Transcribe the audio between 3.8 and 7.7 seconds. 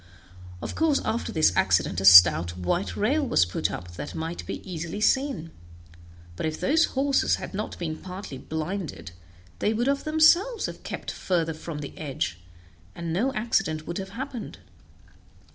that might be easily seen, but if those horses had